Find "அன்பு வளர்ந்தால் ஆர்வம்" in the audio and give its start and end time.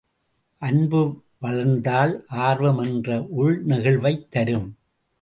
0.61-2.79